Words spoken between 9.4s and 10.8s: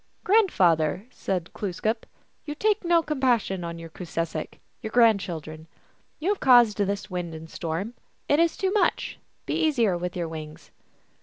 Be easier with your wings